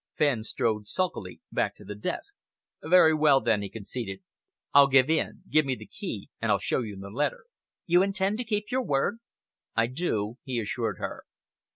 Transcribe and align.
Fenn 0.17 0.41
strode 0.43 0.87
sulkily 0.87 1.41
back 1.51 1.75
to 1.75 1.85
the 1.85 1.93
desk. 1.93 2.33
"Very 2.81 3.13
well, 3.13 3.39
then," 3.39 3.61
he 3.61 3.69
conceded, 3.69 4.23
"I 4.73 4.87
give 4.89 5.11
in. 5.11 5.43
Give 5.47 5.63
me 5.63 5.75
the 5.75 5.85
key, 5.85 6.31
and 6.41 6.51
I'll 6.51 6.57
show 6.57 6.79
you 6.81 6.97
the 6.97 7.11
letter." 7.11 7.45
"You 7.85 8.01
intend 8.01 8.39
to 8.39 8.43
keep 8.43 8.71
your 8.71 8.81
word?" 8.81 9.19
"I 9.75 9.85
do," 9.85 10.39
he 10.43 10.57
assured 10.59 10.97
her. 10.97 11.25